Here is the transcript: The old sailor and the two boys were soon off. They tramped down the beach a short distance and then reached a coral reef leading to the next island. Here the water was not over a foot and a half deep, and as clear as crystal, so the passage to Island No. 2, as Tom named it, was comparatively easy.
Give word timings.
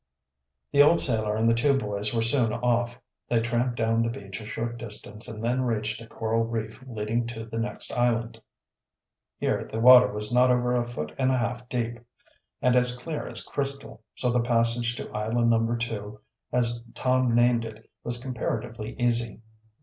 The 0.71 0.81
old 0.81 0.99
sailor 0.99 1.35
and 1.35 1.47
the 1.47 1.53
two 1.53 1.77
boys 1.77 2.11
were 2.11 2.23
soon 2.23 2.51
off. 2.51 2.99
They 3.29 3.39
tramped 3.39 3.77
down 3.77 4.01
the 4.01 4.09
beach 4.09 4.41
a 4.41 4.47
short 4.47 4.79
distance 4.79 5.27
and 5.27 5.43
then 5.43 5.61
reached 5.61 6.01
a 6.01 6.07
coral 6.07 6.43
reef 6.43 6.83
leading 6.87 7.27
to 7.27 7.45
the 7.45 7.59
next 7.59 7.91
island. 7.91 8.41
Here 9.37 9.69
the 9.71 9.79
water 9.79 10.11
was 10.11 10.33
not 10.33 10.49
over 10.49 10.73
a 10.75 10.83
foot 10.87 11.13
and 11.19 11.29
a 11.29 11.37
half 11.37 11.69
deep, 11.69 11.99
and 12.63 12.75
as 12.75 12.97
clear 12.97 13.27
as 13.27 13.43
crystal, 13.45 14.01
so 14.15 14.31
the 14.31 14.39
passage 14.39 14.95
to 14.95 15.07
Island 15.11 15.51
No. 15.51 15.75
2, 15.75 16.19
as 16.51 16.81
Tom 16.95 17.35
named 17.35 17.63
it, 17.63 17.87
was 18.03 18.23
comparatively 18.23 18.99
easy. 18.99 19.39